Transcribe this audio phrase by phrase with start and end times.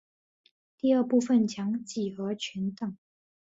[0.79, 2.97] 第二部份讲几何全等。